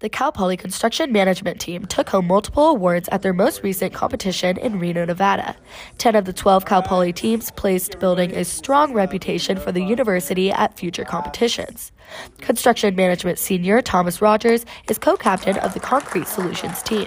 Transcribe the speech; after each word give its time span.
The 0.00 0.08
Cal 0.08 0.32
Poly 0.32 0.56
construction 0.56 1.12
management 1.12 1.60
team 1.60 1.86
took 1.86 2.08
home 2.08 2.26
multiple 2.26 2.66
awards 2.66 3.08
at 3.10 3.22
their 3.22 3.32
most 3.32 3.62
recent 3.62 3.94
competition 3.94 4.56
in 4.58 4.80
Reno, 4.80 5.04
Nevada. 5.04 5.54
10 5.98 6.16
of 6.16 6.24
the 6.24 6.32
12 6.32 6.64
Cal 6.66 6.82
Poly 6.82 7.12
teams 7.12 7.52
placed, 7.52 8.00
building 8.00 8.32
a 8.32 8.44
strong 8.44 8.92
reputation 8.92 9.56
for 9.56 9.70
the 9.70 9.82
university 9.82 10.50
at 10.50 10.76
future 10.76 11.04
competitions. 11.04 11.92
Construction 12.38 12.96
management 12.96 13.38
senior 13.38 13.80
Thomas 13.80 14.20
Rogers 14.20 14.66
is 14.88 14.98
co 14.98 15.16
captain 15.16 15.58
of 15.58 15.74
the 15.74 15.80
Concrete 15.80 16.26
Solutions 16.26 16.82
team. 16.82 17.06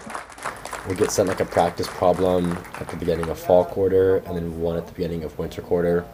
We 0.87 0.95
get 0.95 1.11
sent 1.11 1.27
like 1.27 1.41
a 1.41 1.45
practice 1.45 1.87
problem 1.87 2.57
at 2.79 2.87
the 2.87 2.95
beginning 2.95 3.27
of 3.27 3.37
fall 3.37 3.65
quarter 3.65 4.17
and 4.19 4.37
then 4.37 4.61
one 4.61 4.77
at 4.77 4.87
the 4.87 4.93
beginning 4.93 5.25
of 5.25 5.37
winter 5.37 5.61
quarter. 5.61 6.05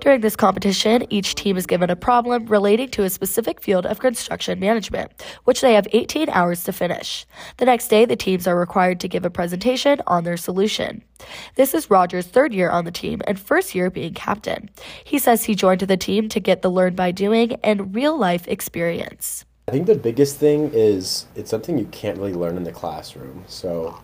During 0.00 0.20
this 0.20 0.36
competition, 0.36 1.06
each 1.10 1.34
team 1.34 1.56
is 1.56 1.66
given 1.66 1.90
a 1.90 1.96
problem 1.96 2.46
relating 2.46 2.88
to 2.90 3.04
a 3.04 3.10
specific 3.10 3.60
field 3.60 3.86
of 3.86 3.98
construction 3.98 4.58
management, 4.60 5.10
which 5.44 5.60
they 5.60 5.74
have 5.74 5.86
18 5.92 6.28
hours 6.30 6.64
to 6.64 6.72
finish. 6.72 7.26
The 7.56 7.64
next 7.64 7.88
day, 7.88 8.04
the 8.04 8.16
teams 8.16 8.46
are 8.46 8.58
required 8.58 9.00
to 9.00 9.08
give 9.08 9.24
a 9.24 9.30
presentation 9.30 10.00
on 10.06 10.24
their 10.24 10.36
solution. 10.36 11.02
This 11.56 11.74
is 11.74 11.90
Rogers' 11.90 12.26
third 12.26 12.54
year 12.54 12.70
on 12.70 12.84
the 12.84 12.90
team 12.90 13.20
and 13.26 13.38
first 13.38 13.74
year 13.74 13.90
being 13.90 14.14
captain. 14.14 14.70
He 15.04 15.18
says 15.18 15.44
he 15.44 15.54
joined 15.54 15.80
the 15.80 15.96
team 15.96 16.28
to 16.28 16.40
get 16.40 16.62
the 16.62 16.70
learn 16.70 16.94
by 16.94 17.10
doing 17.10 17.54
and 17.64 17.94
real 17.94 18.16
life 18.16 18.46
experience. 18.48 19.44
I 19.68 19.70
think 19.70 19.86
the 19.86 19.94
biggest 19.96 20.38
thing 20.38 20.70
is 20.72 21.26
it's 21.34 21.50
something 21.50 21.76
you 21.76 21.86
can't 21.86 22.16
really 22.16 22.32
learn 22.32 22.56
in 22.56 22.64
the 22.64 22.72
classroom. 22.72 23.44
So, 23.48 23.98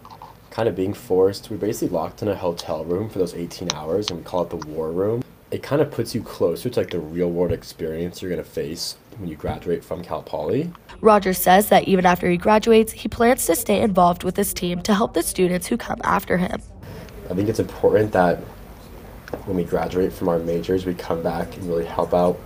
kind 0.50 0.68
of 0.68 0.76
being 0.76 0.92
forced, 0.92 1.50
we're 1.50 1.56
basically 1.56 1.88
locked 1.88 2.20
in 2.20 2.28
a 2.28 2.34
hotel 2.34 2.84
room 2.84 3.08
for 3.08 3.18
those 3.18 3.34
18 3.34 3.72
hours 3.72 4.10
and 4.10 4.18
we 4.18 4.24
call 4.24 4.42
it 4.42 4.50
the 4.50 4.56
war 4.68 4.90
room 4.92 5.22
it 5.54 5.62
kind 5.62 5.80
of 5.80 5.88
puts 5.88 6.16
you 6.16 6.20
closer 6.20 6.68
to 6.68 6.80
like 6.80 6.90
the 6.90 6.98
real 6.98 7.30
world 7.30 7.52
experience 7.52 8.20
you're 8.20 8.28
going 8.28 8.42
to 8.42 8.50
face 8.50 8.96
when 9.18 9.28
you 9.28 9.36
graduate 9.36 9.84
from 9.84 10.02
Cal 10.02 10.20
Poly. 10.20 10.68
Rogers 11.00 11.38
says 11.38 11.68
that 11.68 11.86
even 11.86 12.04
after 12.04 12.28
he 12.28 12.36
graduates, 12.36 12.90
he 12.90 13.06
plans 13.06 13.46
to 13.46 13.54
stay 13.54 13.80
involved 13.80 14.24
with 14.24 14.36
his 14.36 14.52
team 14.52 14.82
to 14.82 14.92
help 14.92 15.14
the 15.14 15.22
students 15.22 15.68
who 15.68 15.76
come 15.76 16.00
after 16.02 16.36
him. 16.36 16.60
I 17.30 17.34
think 17.34 17.48
it's 17.48 17.60
important 17.60 18.10
that 18.10 18.38
when 19.46 19.56
we 19.56 19.62
graduate 19.62 20.12
from 20.12 20.28
our 20.28 20.40
majors, 20.40 20.86
we 20.86 20.94
come 20.94 21.22
back 21.22 21.56
and 21.56 21.68
really 21.68 21.84
help 21.84 22.12
out 22.12 22.36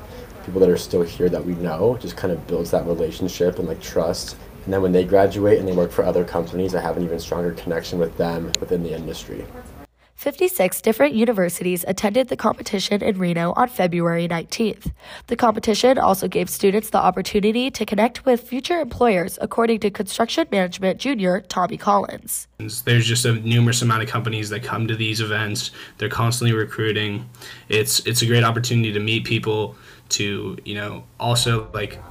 people 0.45 0.61
that 0.61 0.69
are 0.69 0.77
still 0.77 1.03
here 1.03 1.31
that 1.31 1.43
we 1.43 1.55
know. 1.55 1.95
It 1.95 2.03
just 2.03 2.19
kind 2.19 2.31
of 2.31 2.47
builds 2.47 2.71
that 2.73 2.85
relationship 2.85 3.59
and 3.59 3.67
like 3.67 3.81
trust. 3.81 4.37
And 4.67 4.75
then 4.75 4.83
when 4.83 4.93
they 4.93 5.05
graduate 5.05 5.59
and 5.59 5.67
they 5.67 5.73
work 5.73 5.93
for 5.93 6.05
other 6.05 6.25
companies, 6.25 6.75
I 6.75 6.83
have 6.83 6.99
an 6.99 7.05
even 7.05 7.21
stronger 7.21 7.53
connection 7.53 7.99
with 7.99 8.15
them 8.19 8.53
within 8.61 8.83
the 8.83 8.95
industry. 8.95 9.47
56 10.19 10.81
different 10.81 11.15
universities 11.15 11.85
attended 11.87 12.27
the 12.27 12.37
competition 12.37 13.05
in 13.05 13.21
Reno 13.21 13.53
on 13.53 13.69
February 13.69 14.27
19th. 14.27 14.91
The 15.29 15.37
competition 15.37 15.97
also 15.97 16.27
gave 16.27 16.51
students 16.51 16.91
the 16.91 16.99
opportunity 16.99 17.71
to 17.71 17.87
connect 17.87 18.27
with 18.27 18.41
future 18.41 18.81
employers, 18.81 19.39
according 19.41 19.79
to 19.79 19.93
construction 19.93 20.49
management 20.51 20.99
junior 20.99 21.43
Tommy 21.43 21.77
Collins. 21.77 22.49
There's 22.85 23.07
just 23.07 23.27
a 23.27 23.35
numerous 23.35 23.81
amount 23.81 24.03
of 24.03 24.09
companies 24.09 24.51
that 24.51 24.65
come 24.65 24.89
to 24.89 24.97
these 24.97 25.21
events. 25.21 25.71
They're 25.99 26.09
constantly 26.09 26.53
recruiting. 26.53 27.31
It's 27.69 28.01
it's 28.05 28.21
a 28.21 28.27
great 28.27 28.43
opportunity 28.43 28.93
to 28.93 28.99
meet 28.99 29.23
people, 29.23 29.77
to 30.09 30.59
you 30.65 30.75
know 30.75 31.05
also 31.21 31.71
like 31.73 32.03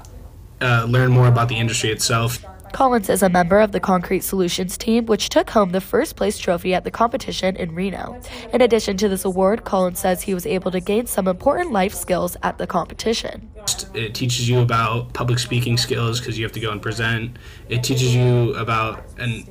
uh, 0.61 0.85
learn 0.87 1.11
more 1.11 1.27
about 1.27 1.49
the 1.49 1.57
industry 1.57 1.91
itself. 1.91 2.39
Collins 2.73 3.09
is 3.09 3.23
a 3.23 3.29
member 3.29 3.59
of 3.59 3.71
the 3.71 3.79
Concrete 3.79 4.23
Solutions 4.23 4.77
team, 4.77 5.05
which 5.05 5.29
took 5.29 5.49
home 5.49 5.71
the 5.71 5.81
first 5.81 6.15
place 6.15 6.37
trophy 6.37 6.73
at 6.73 6.83
the 6.83 6.91
competition 6.91 7.55
in 7.55 7.73
Reno. 7.73 8.19
In 8.53 8.61
addition 8.61 8.97
to 8.97 9.09
this 9.09 9.25
award, 9.25 9.63
Collins 9.63 9.99
says 9.99 10.21
he 10.21 10.33
was 10.33 10.45
able 10.45 10.71
to 10.71 10.79
gain 10.79 11.07
some 11.07 11.27
important 11.27 11.71
life 11.71 11.93
skills 11.93 12.37
at 12.43 12.57
the 12.57 12.67
competition. 12.67 13.49
It 13.93 14.13
teaches 14.13 14.47
you 14.47 14.59
about 14.59 15.13
public 15.13 15.39
speaking 15.39 15.77
skills 15.77 16.19
because 16.19 16.37
you 16.37 16.45
have 16.45 16.51
to 16.53 16.59
go 16.59 16.71
and 16.71 16.81
present. 16.81 17.37
It 17.69 17.83
teaches 17.83 18.15
you 18.15 18.53
about 18.55 19.03
an 19.17 19.45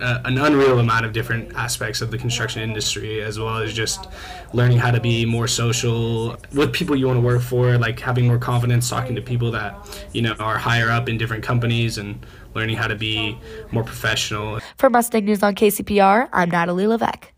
Uh, 0.00 0.20
an 0.24 0.38
unreal 0.38 0.78
amount 0.78 1.04
of 1.04 1.12
different 1.12 1.54
aspects 1.54 2.00
of 2.00 2.10
the 2.10 2.16
construction 2.16 2.62
industry, 2.62 3.20
as 3.22 3.38
well 3.38 3.58
as 3.58 3.72
just 3.74 4.08
learning 4.54 4.78
how 4.78 4.90
to 4.90 5.00
be 5.00 5.26
more 5.26 5.46
social 5.46 6.36
with 6.54 6.72
people 6.72 6.96
you 6.96 7.06
want 7.06 7.16
to 7.18 7.20
work 7.20 7.42
for, 7.42 7.76
like 7.76 8.00
having 8.00 8.26
more 8.26 8.38
confidence 8.38 8.88
talking 8.88 9.14
to 9.14 9.22
people 9.22 9.50
that 9.50 9.76
you 10.12 10.22
know 10.22 10.32
are 10.38 10.56
higher 10.56 10.88
up 10.90 11.08
in 11.08 11.18
different 11.18 11.44
companies 11.44 11.98
and 11.98 12.24
learning 12.54 12.76
how 12.76 12.86
to 12.86 12.96
be 12.96 13.38
more 13.72 13.84
professional. 13.84 14.60
For 14.76 14.88
Mustang 14.88 15.24
News 15.24 15.42
on 15.42 15.54
KCPR, 15.54 16.28
I'm 16.32 16.50
Natalie 16.50 16.86
Levesque. 16.86 17.29